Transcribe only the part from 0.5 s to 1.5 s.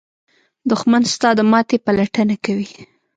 دښمن ستا د